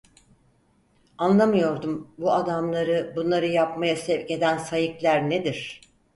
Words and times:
Anlamıyordum, 1.17 2.11
bu 2.17 2.31
adamları, 2.31 3.13
bunları 3.15 3.47
yapmaya 3.47 3.95
sevk 3.95 4.31
eden 4.31 4.57
saikler 4.57 5.29
nedir? 5.29 5.81